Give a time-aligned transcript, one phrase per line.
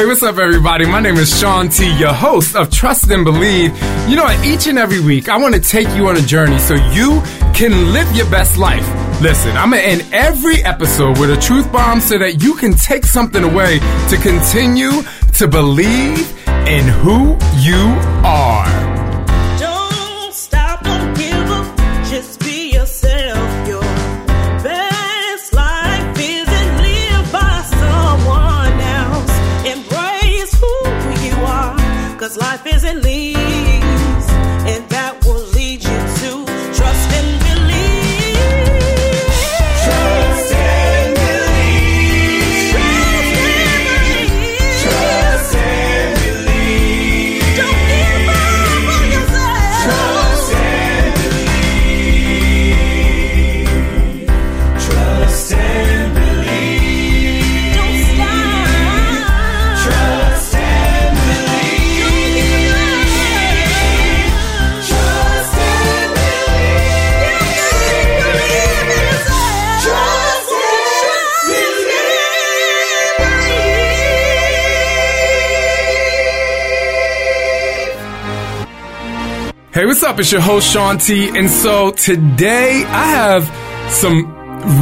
[0.00, 0.86] Hey, what's up, everybody?
[0.86, 3.70] My name is Shaun T, your host of Trust and Believe.
[4.08, 6.72] You know, each and every week, I want to take you on a journey so
[6.72, 7.20] you
[7.52, 8.88] can live your best life.
[9.20, 12.72] Listen, I'm going to end every episode with a truth bomb so that you can
[12.72, 15.02] take something away to continue
[15.34, 18.79] to believe in who you are.
[80.10, 80.18] Up?
[80.18, 81.28] It's your host, Shaun T.
[81.28, 84.26] And so today I have some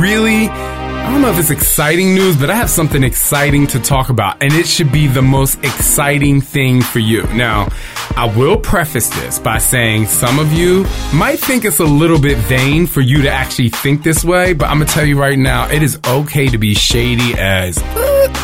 [0.00, 4.08] really, I don't know if it's exciting news, but I have something exciting to talk
[4.08, 4.42] about.
[4.42, 7.24] And it should be the most exciting thing for you.
[7.34, 7.68] Now,
[8.16, 12.38] I will preface this by saying some of you might think it's a little bit
[12.38, 15.38] vain for you to actually think this way, but I'm going to tell you right
[15.38, 17.78] now, it is okay to be shady as.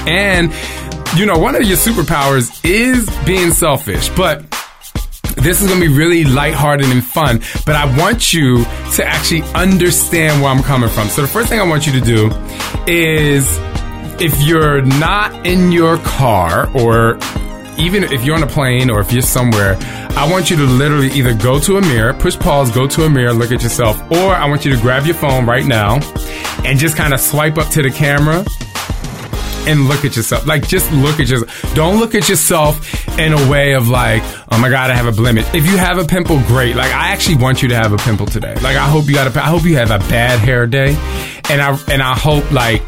[0.06, 0.52] And,
[1.16, 4.44] you know, one of your superpowers is being selfish, but
[5.44, 9.42] this is going to be really lighthearted and fun, but I want you to actually
[9.54, 11.08] understand where I'm coming from.
[11.08, 12.30] So the first thing I want you to do
[12.86, 13.46] is
[14.20, 17.18] if you're not in your car or
[17.76, 19.76] even if you're on a plane or if you're somewhere,
[20.16, 23.10] I want you to literally either go to a mirror, push pause, go to a
[23.10, 25.96] mirror, look at yourself, or I want you to grab your phone right now
[26.64, 28.44] and just kind of swipe up to the camera
[29.66, 30.46] and look at yourself.
[30.46, 31.74] Like, just look at yourself.
[31.74, 35.12] Don't look at yourself in a way of like, oh my god, I have a
[35.12, 35.46] blemish.
[35.54, 36.76] If you have a pimple, great.
[36.76, 38.54] Like, I actually want you to have a pimple today.
[38.56, 39.40] Like, I hope you got a.
[39.40, 40.90] I hope you have a bad hair day,
[41.50, 42.82] and I and I hope like.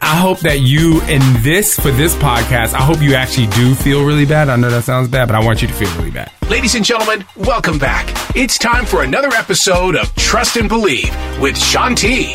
[0.00, 4.04] I hope that you in this for this podcast, I hope you actually do feel
[4.04, 4.50] really bad.
[4.50, 6.30] I know that sounds bad, but I want you to feel really bad.
[6.50, 8.06] Ladies and gentlemen, welcome back.
[8.36, 11.10] It's time for another episode of Trust and Believe
[11.40, 12.34] with Shaun T.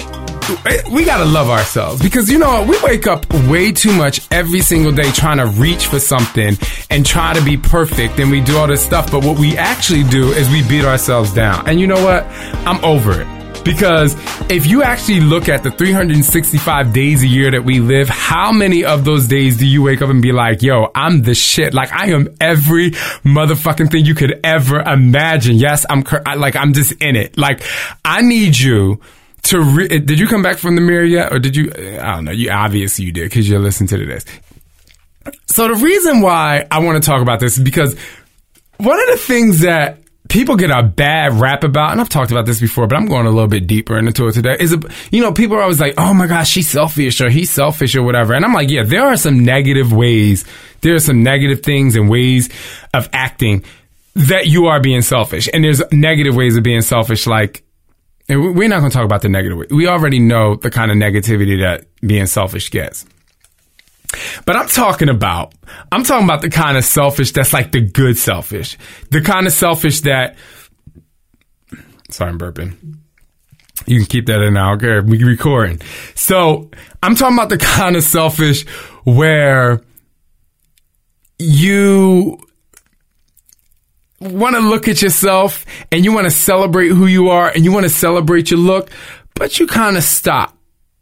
[0.66, 2.66] Eh, we gotta love ourselves because you know?
[2.68, 6.58] We wake up way too much every single day trying to reach for something
[6.90, 9.12] and try to be perfect and we do all this stuff.
[9.12, 11.68] But what we actually do is we beat ourselves down.
[11.68, 12.26] And you know what?
[12.68, 13.28] I'm over it.
[13.64, 14.16] Because
[14.50, 18.86] if you actually look at the 365 days a year that we live, how many
[18.86, 21.74] of those days do you wake up and be like, yo, I'm the shit?
[21.74, 25.58] Like I am every motherfucking thing you could ever imagine.
[25.58, 27.38] Yes, I'm cur- I, like, I'm just in it.
[27.38, 27.62] Like
[28.04, 29.02] I need you
[29.44, 32.00] to re- eh, did you come back from the mirror yet or did you eh,
[32.02, 34.26] i don't know you obviously you did because you're listening to this.
[35.48, 37.96] So the reason why i want to talk about this is because
[38.78, 40.00] one of the things that
[40.30, 43.26] people get a bad rap about and i've talked about this before but i'm going
[43.26, 44.76] a little bit deeper into it today is
[45.12, 48.04] you know people are always like oh my gosh she's selfish or he's selfish or
[48.04, 48.34] whatever.
[48.34, 50.46] And i'm like yeah there are some negative ways
[50.82, 52.50] there are some negative things and ways
[52.94, 53.64] of acting
[54.16, 55.50] that you are being selfish.
[55.54, 57.64] And there's negative ways of being selfish like
[58.30, 59.72] and we're not going to talk about the negative.
[59.72, 63.06] We already know the kind of negativity that being selfish gets.
[64.46, 65.54] But I'm talking about,
[65.92, 68.78] I'm talking about the kind of selfish that's like the good selfish.
[69.12, 70.36] The kind of selfish that,
[72.10, 72.98] sorry, I'm burping.
[73.86, 74.74] You can keep that in now.
[74.74, 75.82] Okay, we recording.
[76.16, 76.70] So
[77.02, 78.68] I'm talking about the kind of selfish
[79.04, 79.82] where
[81.40, 82.40] you
[84.20, 87.72] want to look at yourself and you want to celebrate who you are and you
[87.72, 88.90] want to celebrate your look,
[89.34, 90.58] but you kind of stop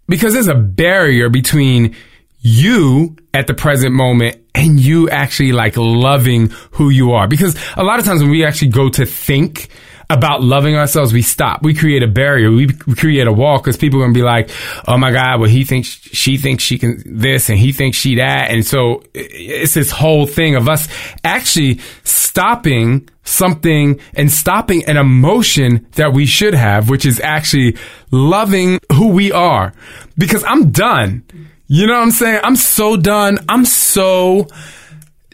[0.08, 1.96] because there's a barrier between
[2.40, 7.28] you at the present moment and you actually like loving who you are.
[7.28, 9.70] Because a lot of times when we actually go to think
[10.10, 11.64] about loving ourselves, we stop.
[11.64, 12.50] We create a barrier.
[12.50, 14.50] We, we create a wall because people are going to be like,
[14.88, 18.16] oh my God, well, he thinks, she thinks she can this and he thinks she
[18.16, 18.50] that.
[18.50, 20.88] And so it's this whole thing of us
[21.24, 27.76] actually stopping something and stopping an emotion that we should have, which is actually
[28.10, 29.74] loving who we are.
[30.18, 31.26] Because I'm done.
[31.68, 32.40] You know what I'm saying?
[32.44, 33.40] I'm so done.
[33.50, 34.48] I'm so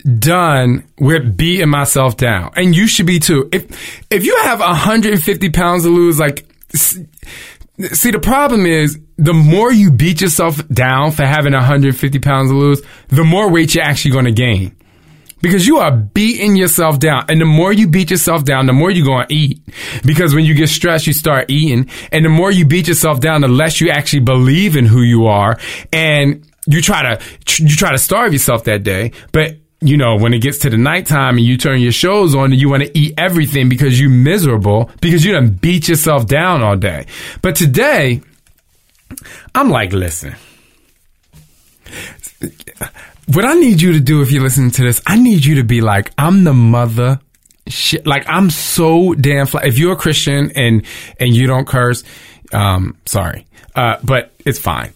[0.03, 2.51] done with beating myself down.
[2.55, 3.49] And you should be too.
[3.51, 9.71] If, if you have 150 pounds to lose, like, see, the problem is the more
[9.71, 14.11] you beat yourself down for having 150 pounds to lose, the more weight you're actually
[14.11, 14.75] going to gain.
[15.41, 17.25] Because you are beating yourself down.
[17.27, 19.61] And the more you beat yourself down, the more you're going to eat.
[20.05, 21.89] Because when you get stressed, you start eating.
[22.13, 25.25] And the more you beat yourself down, the less you actually believe in who you
[25.25, 25.59] are.
[25.91, 27.25] And you try to,
[27.61, 29.11] you try to starve yourself that day.
[29.33, 32.51] But you know, when it gets to the nighttime and you turn your shows on
[32.51, 36.63] and you want to eat everything because you're miserable because you done beat yourself down
[36.63, 37.05] all day.
[37.41, 38.21] But today,
[39.53, 40.35] I'm like, listen,
[43.27, 45.63] what I need you to do if you're listening to this, I need you to
[45.63, 47.19] be like, I'm the mother
[47.67, 48.07] shit.
[48.07, 49.63] Like, I'm so damn fly.
[49.65, 50.85] If you're a Christian and,
[51.19, 52.03] and you don't curse,
[52.51, 53.45] um, sorry.
[53.75, 54.93] Uh, but it's fine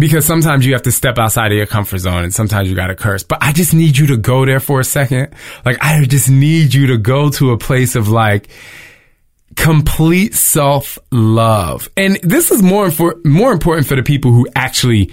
[0.00, 2.94] because sometimes you have to step outside of your comfort zone and sometimes you gotta
[2.96, 3.22] curse.
[3.22, 5.34] But I just need you to go there for a second.
[5.64, 8.48] Like, I just need you to go to a place of like,
[9.56, 11.88] complete self love.
[11.96, 15.12] And this is more, infor- more important for the people who actually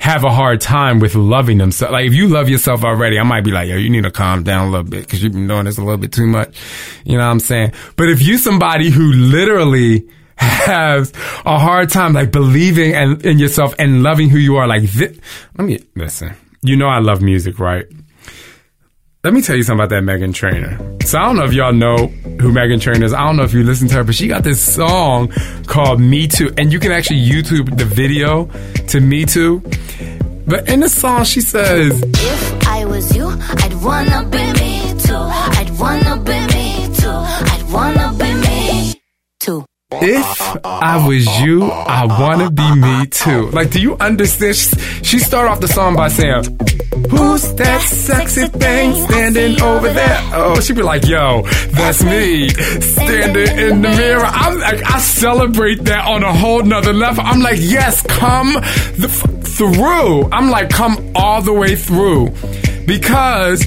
[0.00, 1.92] have a hard time with loving themselves.
[1.92, 4.42] Like if you love yourself already, I might be like, yo, you need to calm
[4.42, 6.56] down a little bit because you've been doing this a little bit too much.
[7.04, 7.72] You know what I'm saying?
[7.96, 10.08] But if you somebody who literally
[10.38, 11.12] has
[11.44, 15.18] a hard time like believing and, in yourself and loving who you are, like this,
[15.56, 16.34] let me listen.
[16.62, 17.86] You know I love music, right?
[19.24, 20.78] Let me tell you something about that Meghan Trainor.
[21.04, 23.12] So I don't know if y'all know who Meghan Trainor is.
[23.12, 25.28] I don't know if you listen to her, but she got this song
[25.66, 26.52] called Me Too.
[26.56, 28.44] And you can actually YouTube the video
[28.88, 29.60] to Me Too.
[30.46, 35.57] But in the song, she says, If I was you, I'd wanna be me too.
[40.00, 43.50] If I was you, I wanna be me too.
[43.50, 44.56] Like, do you understand?
[45.02, 46.44] She start off the song by saying,
[47.10, 50.20] Who's that sexy thing standing over there?
[50.34, 54.24] Oh, she'd be like, yo, that's me standing in the mirror.
[54.24, 57.24] I'm like, I celebrate that on a whole nother level.
[57.24, 59.08] I'm like, yes, come the
[59.44, 60.30] through.
[60.30, 62.30] I'm like, come all the way through
[62.86, 63.66] because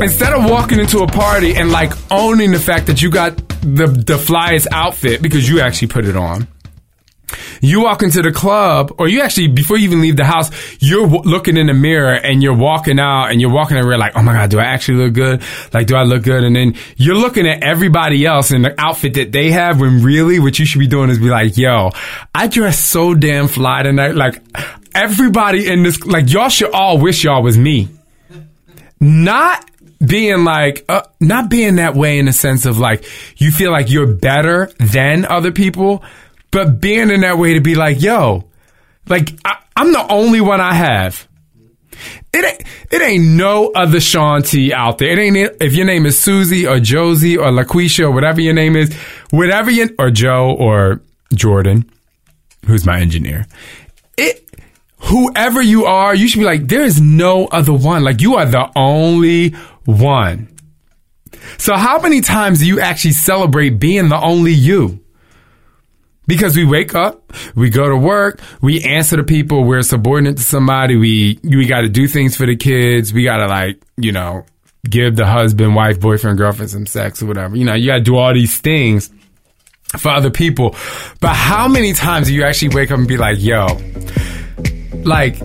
[0.00, 3.86] instead of walking into a party and like owning the fact that you got the
[3.86, 6.46] the flyest outfit because you actually put it on.
[7.60, 10.50] You walk into the club, or you actually, before you even leave the house,
[10.80, 14.12] you're w- looking in the mirror and you're walking out and you're walking around like,
[14.14, 15.42] oh my God, do I actually look good?
[15.72, 16.44] Like, do I look good?
[16.44, 20.38] And then you're looking at everybody else in the outfit that they have when really
[20.38, 21.90] what you should be doing is be like, yo,
[22.34, 24.14] I dress so damn fly tonight.
[24.14, 24.42] Like,
[24.94, 27.88] everybody in this, like, y'all should all wish y'all was me.
[29.00, 29.68] Not
[30.06, 33.04] being like, uh, not being that way in the sense of like,
[33.40, 36.02] you feel like you're better than other people,
[36.50, 38.48] but being in that way to be like, yo,
[39.08, 41.28] like, I, I'm the only one I have.
[42.32, 45.10] It ain't, it ain't no other Shaun T out there.
[45.10, 48.76] It ain't, if your name is Susie or Josie or LaQuisha or whatever your name
[48.76, 48.92] is,
[49.30, 51.00] whatever you, or Joe or
[51.34, 51.90] Jordan,
[52.66, 53.46] who's my engineer.
[54.16, 54.48] It,
[54.98, 58.02] whoever you are, you should be like, there is no other one.
[58.02, 60.48] Like, you are the only one.
[61.58, 65.00] So how many times do you actually celebrate being the only you?
[66.26, 70.42] Because we wake up, we go to work, we answer to people, we're subordinate to
[70.42, 74.46] somebody, we, we gotta do things for the kids, we gotta like, you know,
[74.88, 77.56] give the husband, wife, boyfriend, girlfriend some sex or whatever.
[77.56, 79.10] You know, you gotta do all these things
[79.98, 80.74] for other people.
[81.20, 83.66] But how many times do you actually wake up and be like, yo,
[85.02, 85.36] like,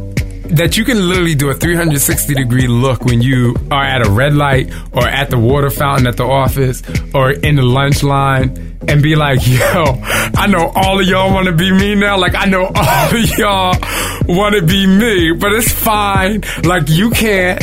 [0.50, 4.34] that you can literally do a 360 degree look when you are at a red
[4.34, 6.82] light or at the water fountain at the office
[7.14, 9.84] or in the lunch line and be like, yo,
[10.36, 12.18] I know all of y'all want to be me now.
[12.18, 13.78] Like, I know all of y'all
[14.28, 16.44] want to be me, but it's fine.
[16.64, 17.62] Like, you can't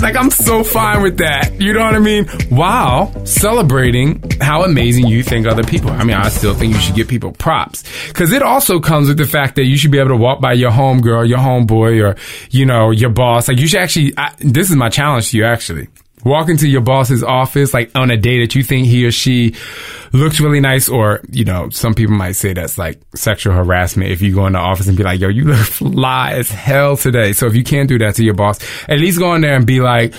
[0.00, 1.60] Like I'm so fine with that.
[1.60, 2.26] You know what I mean?
[2.50, 5.90] While celebrating how amazing you think other people.
[5.90, 5.96] are.
[5.96, 9.18] I mean, I still think you should give people props because it also comes with
[9.18, 12.16] the fact that you should be able to walk by your homegirl, your homeboy, or
[12.50, 13.48] you know your boss.
[13.48, 14.12] Like you should actually.
[14.16, 15.88] I, this is my challenge to you actually
[16.28, 19.54] walk into your boss's office like on a day that you think he or she
[20.12, 24.22] looks really nice or you know some people might say that's like sexual harassment if
[24.22, 27.32] you go in the office and be like yo you look fly as hell today
[27.32, 28.58] so if you can't do that to your boss
[28.88, 30.14] at least go in there and be like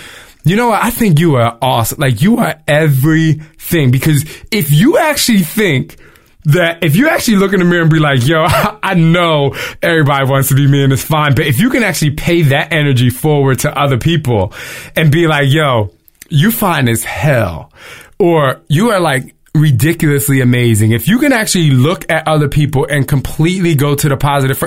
[0.45, 0.81] you know what?
[0.81, 1.99] I think you are awesome.
[1.99, 5.97] Like you are everything because if you actually think
[6.45, 8.45] that if you actually look in the mirror and be like, yo,
[8.83, 11.35] I know everybody wants to be me and it's fine.
[11.35, 14.53] But if you can actually pay that energy forward to other people
[14.95, 15.91] and be like, yo,
[16.29, 17.71] you fine as hell
[18.17, 20.91] or you are like ridiculously amazing.
[20.91, 24.59] If you can actually look at other people and completely go to the positive,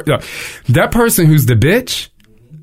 [0.68, 2.08] that person who's the bitch,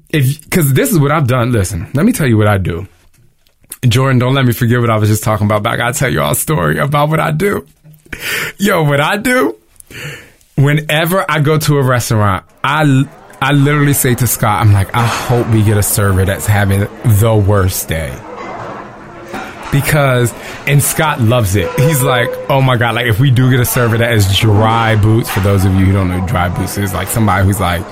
[0.10, 1.52] if, cause this is what I've done.
[1.52, 2.88] Listen, let me tell you what I do.
[3.88, 6.12] Jordan, don't let me forget what I was just talking about, but I gotta tell
[6.12, 7.66] you all a story about what I do.
[8.58, 9.56] Yo, what I do,
[10.56, 13.08] whenever I go to a restaurant, I,
[13.42, 16.82] I literally say to Scott, I'm like, I hope we get a server that's having
[16.82, 18.18] the worst day.
[19.72, 20.34] Because,
[20.66, 21.72] and Scott loves it.
[21.80, 24.96] He's like, oh my God, like if we do get a server that is dry
[24.96, 27.86] boots, for those of you who don't know dry boots is, like somebody who's like,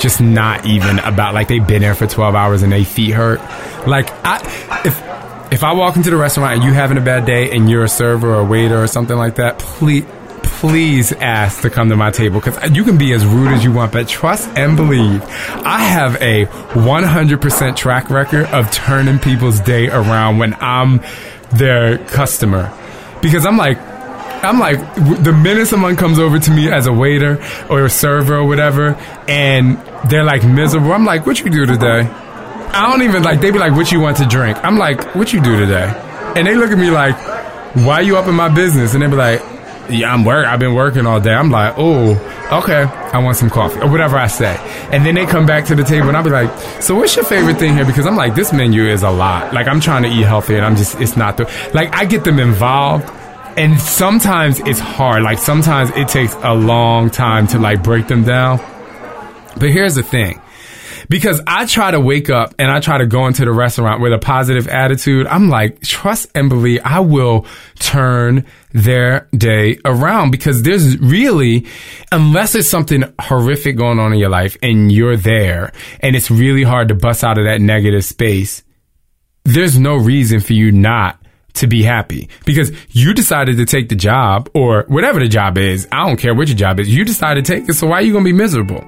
[0.00, 3.38] just not even about like they've been there for 12 hours and they feet hurt.
[3.86, 4.38] Like I,
[4.84, 7.84] if, if I walk into the restaurant and you having a bad day and you're
[7.84, 10.06] a server or a waiter or something like that, please,
[10.60, 13.72] please ask to come to my table because you can be as rude as you
[13.72, 19.88] want, but trust and believe I have a 100% track record of turning people's day
[19.88, 21.00] around when I'm
[21.50, 22.70] their customer
[23.22, 23.78] because I'm like,
[24.44, 28.36] I'm like, the minute someone comes over to me as a waiter or a server
[28.36, 28.96] or whatever,
[29.28, 29.78] and
[30.10, 32.00] they're like miserable, I'm like, what you do today?
[32.02, 34.58] I don't even like, they be like, what you want to drink?
[34.62, 35.88] I'm like, what you do today?
[36.36, 37.16] And they look at me like,
[37.76, 38.92] why you up in my business?
[38.92, 39.40] And they be like,
[39.90, 40.46] yeah, I'm work.
[40.46, 41.34] I've been working all day.
[41.34, 42.12] I'm like, oh,
[42.52, 42.82] okay.
[42.84, 44.56] I want some coffee or whatever I say.
[44.92, 46.50] And then they come back to the table and I'll be like,
[46.82, 47.84] so what's your favorite thing here?
[47.84, 49.52] Because I'm like, this menu is a lot.
[49.52, 51.44] Like I'm trying to eat healthy and I'm just, it's not the,
[51.74, 53.10] like I get them involved
[53.56, 55.22] and sometimes it's hard.
[55.22, 58.58] Like sometimes it takes a long time to like break them down.
[59.56, 60.40] But here's the thing.
[61.10, 64.12] Because I try to wake up and I try to go into the restaurant with
[64.12, 65.26] a positive attitude.
[65.26, 67.46] I'm like, trust and believe I will
[67.80, 71.66] turn their day around because there's really,
[72.12, 76.62] unless there's something horrific going on in your life and you're there and it's really
[76.62, 78.62] hard to bust out of that negative space,
[79.42, 81.20] there's no reason for you not
[81.54, 85.88] to be happy because you decided to take the job or whatever the job is.
[85.90, 86.88] I don't care what your job is.
[86.88, 87.74] You decided to take it.
[87.74, 88.84] So why are you going to be miserable?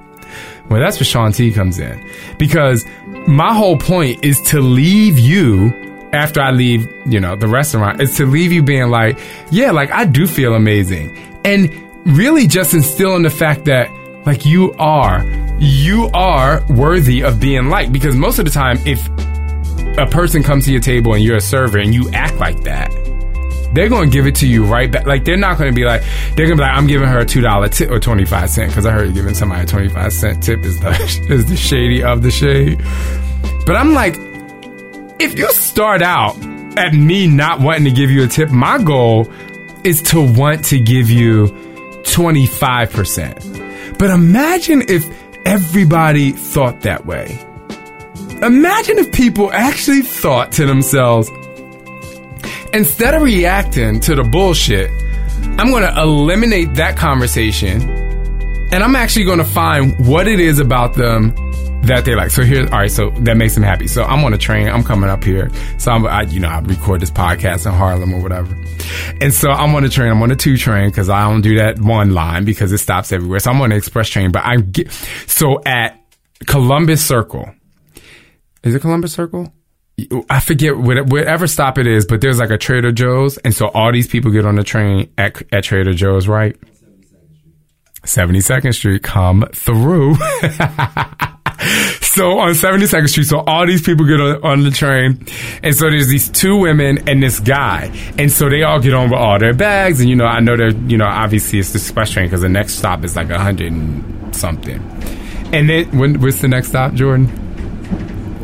[0.69, 2.03] Well, that's where Shaun T comes in
[2.37, 2.85] because
[3.27, 5.71] my whole point is to leave you
[6.13, 9.19] after I leave, you know, the restaurant is to leave you being like,
[9.51, 11.17] yeah, like I do feel amazing.
[11.43, 11.71] And
[12.05, 13.91] really just instilling the fact that
[14.25, 15.25] like you are,
[15.59, 19.07] you are worthy of being liked because most of the time, if
[19.97, 22.91] a person comes to your table and you're a server and you act like that,
[23.73, 25.05] they're going to give it to you right back.
[25.05, 26.01] Like they're not going to be like
[26.35, 28.49] they're going to be like I'm giving her a two dollar tip or twenty five
[28.49, 30.89] cent because I heard giving somebody a twenty five cent tip is the
[31.29, 32.79] is the shady of the shade.
[33.65, 34.15] But I'm like,
[35.19, 36.37] if you start out
[36.77, 39.31] at me not wanting to give you a tip, my goal
[39.83, 41.47] is to want to give you
[42.03, 43.39] twenty five percent.
[43.97, 45.09] But imagine if
[45.45, 47.39] everybody thought that way.
[48.41, 51.29] Imagine if people actually thought to themselves,
[52.73, 54.89] instead of reacting to the bullshit,
[55.59, 57.81] I'm going to eliminate that conversation
[58.73, 61.35] and I'm actually going to find what it is about them
[61.83, 62.31] that they like.
[62.31, 63.87] So here, all right, so that makes them happy.
[63.87, 64.67] So I'm on a train.
[64.67, 65.51] I'm coming up here.
[65.77, 68.55] So I'm, I, you know, I record this podcast in Harlem or whatever.
[69.21, 70.09] And so I'm on a train.
[70.09, 73.11] I'm on a two train because I don't do that one line because it stops
[73.11, 73.39] everywhere.
[73.39, 74.91] So I'm on an express train, but I get,
[75.27, 75.99] so at
[76.47, 77.53] Columbus Circle,
[78.63, 79.53] is it Columbus Circle?
[80.29, 83.91] I forget whatever stop it is, but there's like a Trader Joe's, and so all
[83.91, 86.55] these people get on the train at at Trader Joe's, right?
[88.03, 90.15] 72nd Street, come through.
[92.01, 95.25] so on 72nd Street, so all these people get on, on the train,
[95.63, 99.09] and so there's these two women and this guy, and so they all get on
[99.09, 101.79] with all their bags, and you know, I know they're, you know, obviously it's the
[101.79, 104.81] express train because the next stop is like a hundred and something,
[105.53, 107.39] and then when what's the next stop, Jordan?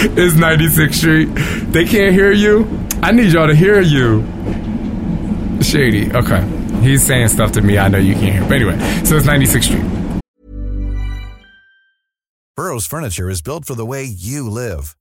[0.16, 1.28] It's 96th Street.
[1.72, 2.66] They can't hear you.
[3.02, 4.22] I need y'all to hear you.
[5.62, 6.10] Shady.
[6.10, 6.42] Okay.
[6.80, 8.42] He's saying stuff to me I know you can't hear.
[8.42, 10.20] But anyway, so it's 96th Street.
[12.56, 14.96] Burrow's furniture is built for the way you live.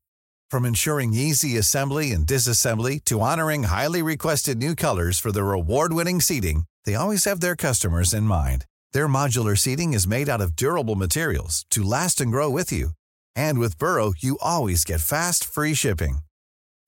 [0.51, 6.19] From ensuring easy assembly and disassembly to honoring highly requested new colors for their award-winning
[6.19, 8.65] seating, they always have their customers in mind.
[8.91, 12.91] Their modular seating is made out of durable materials to last and grow with you.
[13.35, 16.19] And with Burrow, you always get fast, free shipping.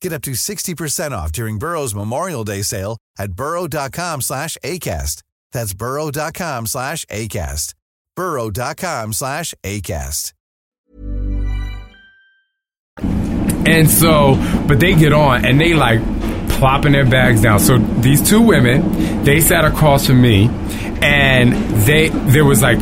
[0.02, 5.24] Get up to 60% off during Burrow's Memorial Day sale at burrow.com slash ACAST.
[5.52, 7.74] That's burrow.com slash ACAST.
[8.16, 10.34] burrow.com slash ACAST.
[13.68, 14.36] And so,
[14.68, 16.02] but they get on and they like
[16.62, 17.60] plopping their bags down.
[17.60, 20.48] So these two women, they sat across from me,
[21.02, 21.54] and
[21.86, 22.80] they there was like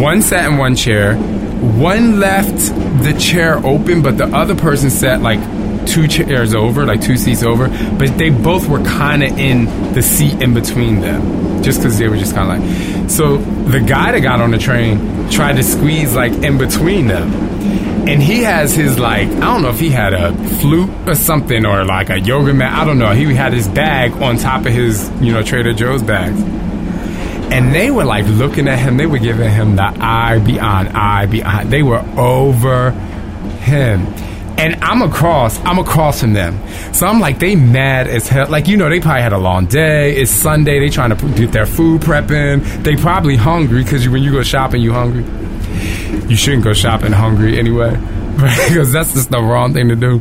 [0.00, 1.14] one sat in one chair,
[1.60, 2.56] one left
[3.02, 5.40] the chair open, but the other person sat like
[5.86, 7.68] two chairs over, like two seats over.
[7.98, 12.08] But they both were kind of in the seat in between them, just because they
[12.08, 13.10] were just kind of like.
[13.10, 17.56] So the guy that got on the train tried to squeeze like in between them
[18.08, 21.66] and he has his like I don't know if he had a flute or something
[21.66, 22.72] or like a yoga mat.
[22.72, 23.12] I don't know.
[23.12, 26.40] He had his bag on top of his you know Trader Joe's bags,
[27.52, 28.96] and they were like looking at him.
[28.96, 31.70] They were giving him the eye beyond eye beyond.
[31.70, 32.90] They were over
[33.60, 34.06] him.
[34.58, 36.58] And I'm across, I'm across from them.
[36.94, 38.48] So I'm like, they mad as hell.
[38.48, 40.16] Like, you know, they probably had a long day.
[40.16, 40.78] It's Sunday.
[40.78, 42.82] They trying to get their food prepping.
[42.82, 45.24] They probably hungry because when you go shopping, you hungry
[46.28, 47.90] you shouldn't go shopping hungry anyway,
[48.36, 50.20] because that's just the wrong thing to do.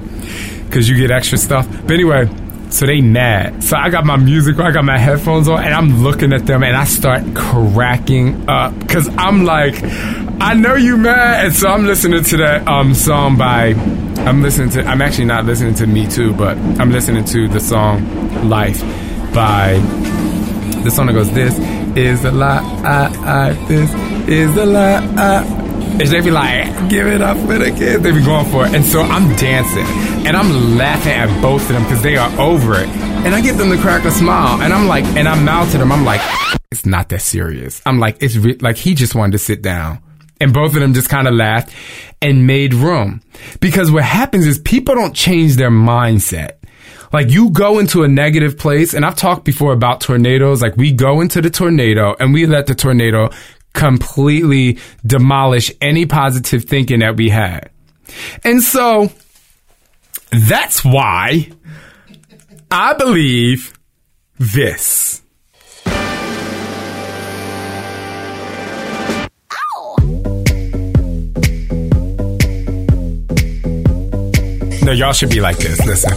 [0.65, 1.67] Because you get extra stuff.
[1.69, 2.27] But anyway,
[2.75, 3.63] so they mad.
[3.63, 6.61] So I got my music, I got my headphones on, and I'm looking at them,
[6.61, 9.81] and I start cracking up because I'm like,
[10.41, 13.73] I know you mad, and so I'm listening to that um song by.
[14.25, 14.83] I'm listening to.
[14.83, 18.81] I'm actually not listening to Me Too, but I'm listening to the song Life
[19.33, 19.79] by
[20.83, 21.57] the song that goes, This
[21.97, 23.91] is a lie, I, I, this
[24.29, 25.43] is a lie, I.
[25.97, 28.03] And they be like, give it up for the kids.
[28.03, 28.75] They be going for it.
[28.75, 29.85] And so I'm dancing
[30.25, 32.87] and I'm laughing at both of them because they are over it.
[32.87, 34.59] And I get them to crack a smile.
[34.61, 35.91] And I'm like, and I'm mouth to them.
[35.91, 36.21] I'm like,
[36.71, 37.81] it's not that serious.
[37.85, 39.99] I'm like, it's re- like he just wanted to sit down.
[40.41, 41.73] And both of them just kind of laughed
[42.21, 43.21] and made room.
[43.59, 46.53] Because what happens is people don't change their mindset.
[47.13, 50.61] Like you go into a negative place, and I've talked before about tornadoes.
[50.61, 53.29] Like we go into the tornado and we let the tornado
[53.73, 57.69] completely demolish any positive thinking that we had.
[58.43, 59.11] And so
[60.41, 61.49] that's why
[62.71, 63.77] I believe
[64.37, 65.21] this.
[74.85, 75.83] No, y'all should be like this.
[75.83, 76.11] Listen.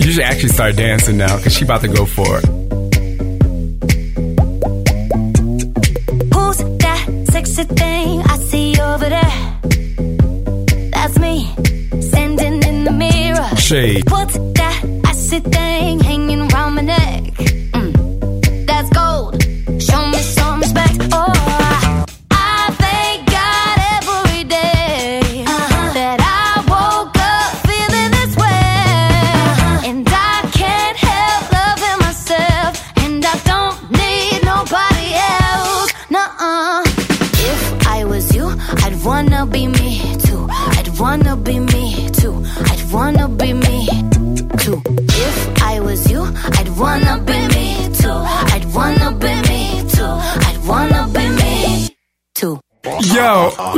[0.00, 2.46] You should actually start dancing now because she about to go for it.
[6.32, 9.57] Who's that sexy thing I see over there?
[12.84, 13.56] Mirror.
[13.56, 14.10] Shade.
[14.10, 17.47] What's that icy thing hanging around my neck?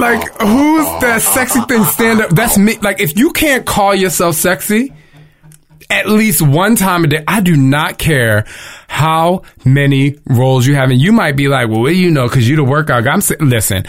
[0.00, 2.30] Like, who's that sexy thing stand up?
[2.30, 2.78] That's me.
[2.78, 4.92] Like, if you can't call yourself sexy,
[5.90, 8.46] at least one time a day, I do not care
[8.88, 10.90] how many roles you have.
[10.90, 12.28] And you might be like, well, what do you know?
[12.28, 13.12] Cause you the workout guy.
[13.12, 13.84] I'm saying, listen,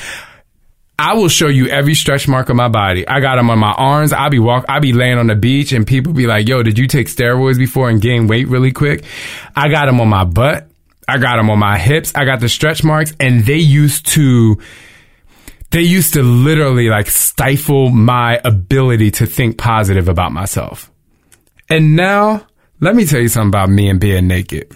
[0.97, 3.07] I will show you every stretch mark of my body.
[3.07, 4.13] I got them on my arms.
[4.13, 6.77] I'll be walk, I'll be laying on the beach and people be like, yo, did
[6.77, 9.03] you take steroids before and gain weight really quick?
[9.55, 10.67] I got them on my butt.
[11.07, 12.13] I got them on my hips.
[12.15, 14.59] I got the stretch marks and they used to,
[15.71, 20.91] they used to literally like stifle my ability to think positive about myself.
[21.69, 22.45] And now,
[22.81, 24.69] let me tell you something about me and being naked.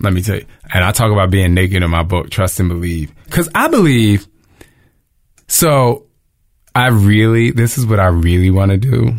[0.00, 0.46] Let me tell you.
[0.72, 3.12] And I talk about being naked in my book, Trust and Believe.
[3.30, 4.26] Cause I believe,
[5.48, 6.06] so
[6.74, 9.14] I really, this is what I really want to do.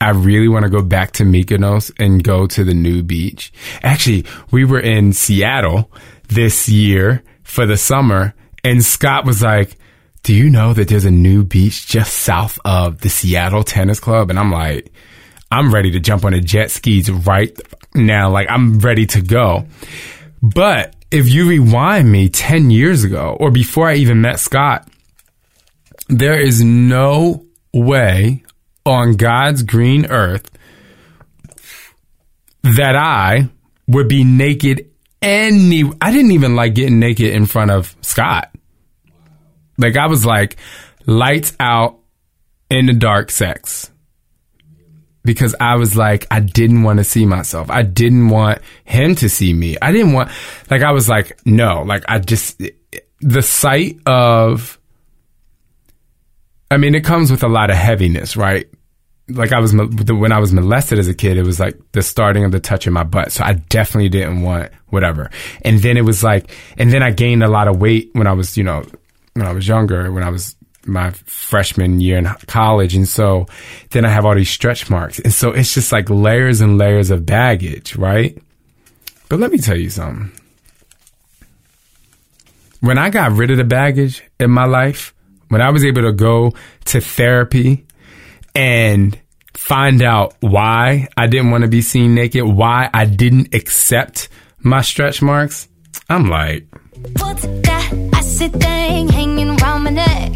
[0.00, 3.52] I really want to go back to Mykonos and go to the new beach.
[3.82, 5.90] Actually, we were in Seattle
[6.28, 9.76] this year for the summer and Scott was like,
[10.22, 14.30] do you know that there's a new beach just south of the Seattle Tennis Club?
[14.30, 14.92] And I'm like,
[15.50, 17.56] I'm ready to jump on a jet skis right
[17.94, 18.30] now.
[18.30, 19.66] Like I'm ready to go.
[20.42, 24.88] But if you rewind me 10 years ago or before I even met Scott,
[26.08, 28.42] there is no way
[28.86, 30.50] on God's green earth
[32.62, 33.48] that I
[33.88, 34.88] would be naked
[35.20, 38.51] any I didn't even like getting naked in front of Scott.
[39.82, 40.56] Like I was like
[41.06, 41.98] lights out
[42.70, 43.90] in the dark sex.
[45.24, 47.70] Because I was like I didn't want to see myself.
[47.70, 49.76] I didn't want him to see me.
[49.80, 50.30] I didn't want
[50.70, 52.60] like I was like no, like I just
[53.20, 54.80] the sight of
[56.70, 58.68] I mean it comes with a lot of heaviness, right?
[59.28, 62.44] like I was when I was molested as a kid, it was like the starting
[62.44, 63.32] of the touch in my butt.
[63.32, 65.30] So I definitely didn't want whatever.
[65.62, 68.32] And then it was like, and then I gained a lot of weight when I
[68.32, 68.84] was, you know,
[69.34, 72.94] when I was younger, when I was my freshman year in college.
[72.94, 73.46] And so
[73.90, 75.18] then I have all these stretch marks.
[75.18, 78.36] And so it's just like layers and layers of baggage, right?
[79.28, 80.32] But let me tell you something.
[82.80, 85.14] When I got rid of the baggage in my life,
[85.48, 86.52] when I was able to go
[86.86, 87.86] to therapy
[88.54, 89.18] and
[89.54, 94.80] find out why I didn't want to be seen naked, why I didn't accept my
[94.80, 95.68] stretch marks,
[96.08, 96.66] I'm like,
[97.18, 100.30] What's that acid thing hanging around my neck?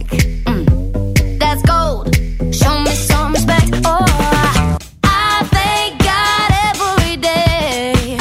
[0.50, 2.12] Mm, that's gold.
[2.52, 3.70] Show me some respect.
[3.84, 4.04] Oh,
[5.04, 8.16] I thank God every day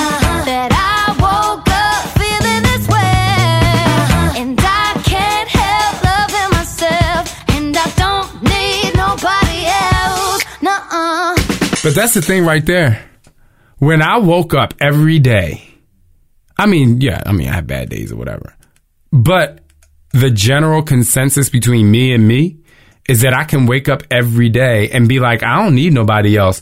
[0.50, 3.24] that I woke up feeling this way.
[4.40, 7.24] And I can't help loving myself.
[7.58, 9.60] And I don't need nobody
[9.98, 10.44] else.
[11.82, 13.04] But that's the thing right there.
[13.80, 15.64] When I woke up every day,
[16.56, 18.56] I mean, yeah, I mean, I have bad days or whatever.
[19.16, 19.60] But
[20.12, 22.58] the general consensus between me and me
[23.08, 26.36] is that I can wake up every day and be like, I don't need nobody
[26.38, 26.60] else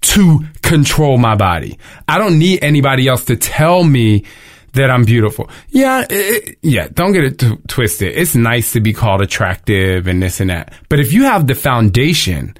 [0.00, 1.78] to control my body.
[2.08, 4.24] I don't need anybody else to tell me
[4.72, 5.48] that I'm beautiful.
[5.68, 8.16] Yeah, it, yeah, don't get it t- twisted.
[8.16, 10.72] It's nice to be called attractive and this and that.
[10.88, 12.56] But if you have the foundation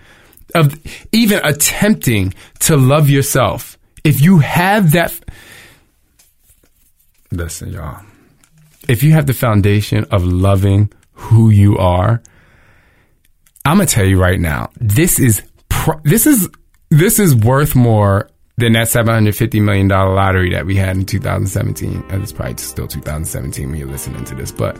[0.54, 0.78] of
[1.10, 5.18] even attempting to love yourself, if you have that,
[7.32, 8.04] listen, y'all,
[8.88, 12.22] if you have the foundation of loving who you are,
[13.64, 16.48] I'm gonna tell you right now, this is pr- this is
[16.90, 22.04] this is worth more than that 750 million dollar lottery that we had in 2017.
[22.10, 24.78] And it's probably still 2017 when you're listening to this, but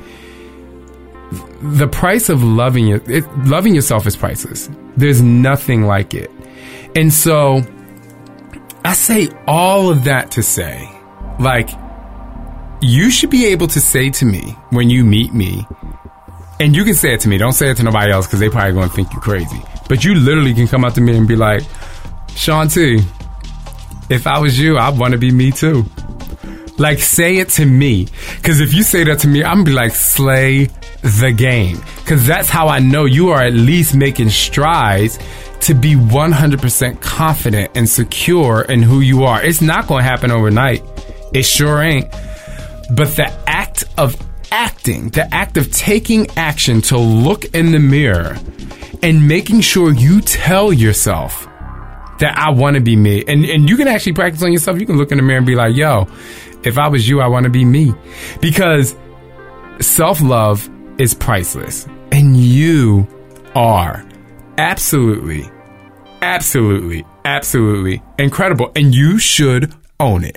[1.63, 4.69] the price of loving it, it loving yourself is priceless.
[4.97, 6.31] There's nothing like it.
[6.95, 7.63] And so
[8.85, 10.91] I say all of that to say,
[11.39, 11.71] like,
[12.83, 15.67] you should be able to say to me when you meet me,
[16.59, 18.49] and you can say it to me, don't say it to nobody else because they
[18.49, 19.63] probably gonna think you crazy.
[19.89, 21.63] But you literally can come up to me and be like,
[22.35, 23.01] Shaun T,
[24.11, 25.85] if I was you, I'd wanna be me too.
[26.79, 28.09] Like, say it to me.
[28.37, 30.69] Because if you say that to me, I'm gonna be like, slay
[31.03, 31.81] the game.
[31.97, 35.19] Because that's how I know you are at least making strides
[35.61, 39.41] to be 100% confident and secure in who you are.
[39.43, 40.83] It's not gonna happen overnight.
[41.33, 42.09] It sure ain't.
[42.95, 44.17] But the act of
[44.51, 48.37] acting, the act of taking action to look in the mirror
[49.03, 51.49] and making sure you tell yourself
[52.19, 53.25] that I want to be me.
[53.27, 54.79] And and you can actually practice on yourself.
[54.79, 56.07] You can look in the mirror and be like, "Yo,
[56.65, 57.95] if I was you, I want to be me."
[58.41, 58.95] Because
[59.81, 61.87] self-love is priceless.
[62.13, 63.09] And you
[63.55, 64.05] are
[64.59, 65.51] absolutely
[66.21, 70.37] absolutely absolutely incredible and you should own it.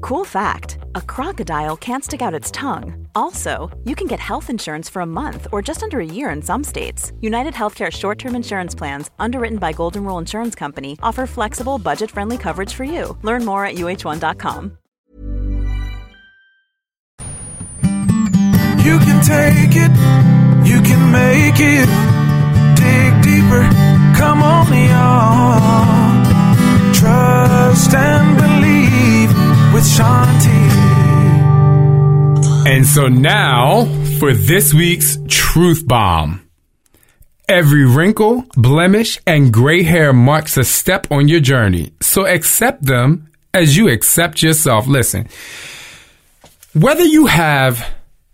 [0.00, 3.06] Cool fact a crocodile can't stick out its tongue.
[3.14, 6.42] Also, you can get health insurance for a month or just under a year in
[6.42, 7.12] some states.
[7.20, 12.10] United Healthcare short term insurance plans, underwritten by Golden Rule Insurance Company, offer flexible, budget
[12.10, 13.16] friendly coverage for you.
[13.22, 14.78] Learn more at uh1.com.
[18.84, 19.92] You can take it,
[20.66, 21.88] you can make it.
[22.76, 23.68] Dig deeper,
[24.18, 26.24] come on, y'all.
[26.94, 28.99] Trust and believe
[29.80, 30.48] with Shaun T.
[32.70, 33.86] And so now
[34.18, 36.46] for this week's truth bomb.
[37.48, 41.92] Every wrinkle, blemish, and gray hair marks a step on your journey.
[42.00, 44.86] So accept them as you accept yourself.
[44.86, 45.28] Listen,
[46.74, 47.84] whether you have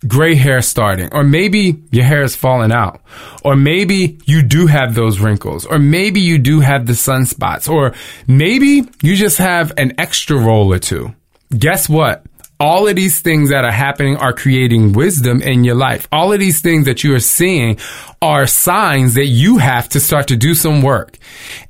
[0.06, 3.00] gray hair starting, or maybe your hair is falling out,
[3.44, 7.94] or maybe you do have those wrinkles, or maybe you do have the sunspots, or
[8.26, 11.14] maybe you just have an extra roll or two.
[11.50, 12.24] Guess what?
[12.58, 16.08] All of these things that are happening are creating wisdom in your life.
[16.10, 17.78] All of these things that you are seeing
[18.22, 21.18] are signs that you have to start to do some work.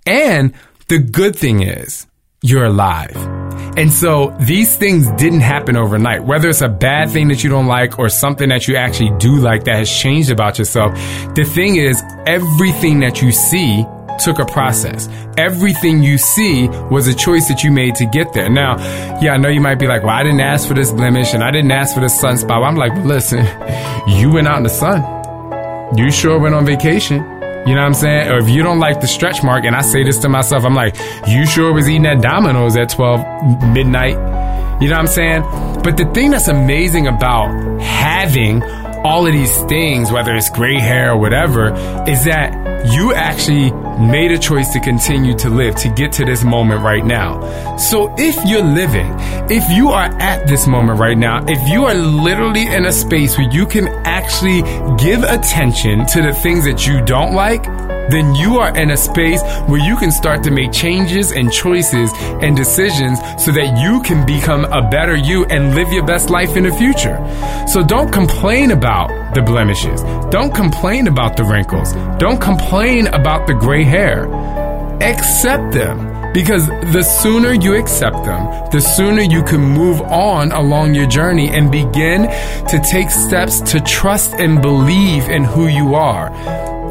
[0.06, 0.54] And
[0.88, 2.06] the good thing is,
[2.42, 3.16] you're alive.
[3.76, 6.24] And so these things didn't happen overnight.
[6.24, 9.36] Whether it's a bad thing that you don't like or something that you actually do
[9.36, 10.94] like that has changed about yourself,
[11.34, 13.84] the thing is, everything that you see
[14.18, 15.08] took a process.
[15.36, 18.48] Everything you see was a choice that you made to get there.
[18.48, 18.76] Now,
[19.20, 21.42] yeah, I know you might be like, well, I didn't ask for this blemish and
[21.42, 22.66] I didn't ask for this sunspot.
[22.66, 23.44] I'm like, listen,
[24.08, 25.96] you went out in the sun.
[25.96, 27.16] You sure went on vacation.
[27.66, 28.28] You know what I'm saying?
[28.30, 30.74] Or if you don't like the stretch mark, and I say this to myself, I'm
[30.74, 34.14] like, you sure was eating at Domino's at 12 midnight?
[34.80, 35.42] You know what I'm saying?
[35.82, 41.12] But the thing that's amazing about having all of these things, whether it's gray hair
[41.12, 41.72] or whatever,
[42.08, 46.44] is that you actually made a choice to continue to live, to get to this
[46.44, 47.76] moment right now.
[47.76, 49.12] So if you're living,
[49.50, 53.36] if you are at this moment right now, if you are literally in a space
[53.38, 54.62] where you can actually
[54.96, 57.64] give attention to the things that you don't like,
[58.10, 62.10] then you are in a space where you can start to make changes and choices
[62.42, 66.56] and decisions so that you can become a better you and live your best life
[66.56, 67.18] in the future.
[67.68, 70.02] So don't complain about the blemishes.
[70.30, 71.92] Don't complain about the wrinkles.
[72.18, 74.24] Don't complain about the gray hair.
[75.02, 76.32] Accept them.
[76.32, 81.48] Because the sooner you accept them, the sooner you can move on along your journey
[81.48, 82.22] and begin
[82.68, 86.30] to take steps to trust and believe in who you are.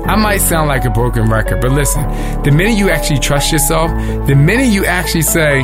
[0.08, 2.04] I might sound like a broken record, but listen,
[2.44, 3.90] the minute you actually trust yourself,
[4.28, 5.62] the minute you actually say,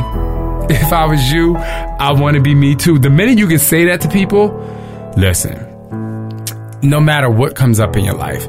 [0.68, 3.84] if I was you, I want to be me too, the minute you can say
[3.86, 4.48] that to people,
[5.16, 5.71] listen,
[6.82, 8.48] no matter what comes up in your life,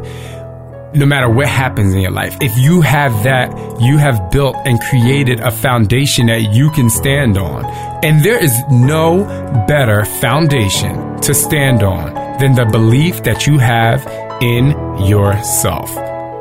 [0.96, 4.80] no matter what happens in your life, if you have that, you have built and
[4.82, 7.66] created a foundation that you can stand on.
[8.04, 9.24] And there is no
[9.68, 14.06] better foundation to stand on than the belief that you have
[14.42, 14.72] in
[15.06, 15.94] yourself.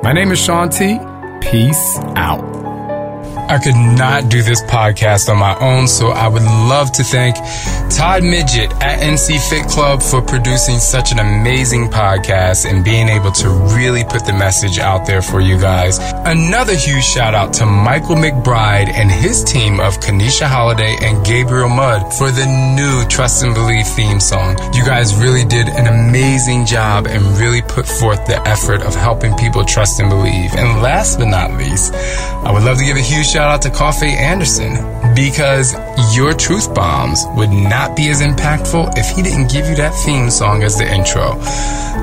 [0.03, 0.99] My name is Shaun T.
[1.41, 2.62] Peace out.
[3.53, 7.37] I could not do this podcast on my own, so I would love to thank
[7.91, 13.31] Todd Midget at NC Fit Club for producing such an amazing podcast and being able
[13.33, 15.99] to really put the message out there for you guys.
[16.25, 21.69] Another huge shout out to Michael McBride and his team of Kanisha Holiday and Gabriel
[21.69, 24.57] Mudd for the new Trust and Believe theme song.
[24.73, 29.37] You guys really did an amazing job and really put forth the effort of helping
[29.37, 30.55] people trust and believe.
[30.55, 33.71] And last but not least, I would love to give a huge shout out to
[33.71, 34.75] Coffee Anderson
[35.17, 35.75] because
[36.15, 40.31] your truth bombs would not be as impactful if he didn't give you that theme
[40.31, 41.35] song as the intro.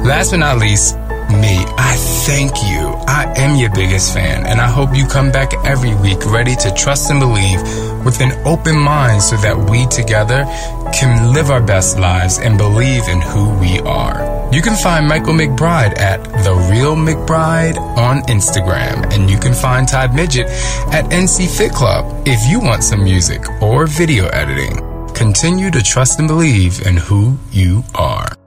[0.03, 0.97] Last but not least,
[1.29, 1.95] me, I
[2.27, 2.89] thank you.
[3.07, 6.73] I am your biggest fan, and I hope you come back every week ready to
[6.73, 7.61] trust and believe
[8.03, 10.43] with an open mind so that we together
[10.91, 14.38] can live our best lives and believe in who we are.
[14.51, 19.87] You can find Michael McBride at The Real McBride on Instagram, and you can find
[19.87, 20.47] Todd Midget
[20.91, 24.75] at NC Fit Club if you want some music or video editing.
[25.13, 28.38] Continue to trust and believe in who you are.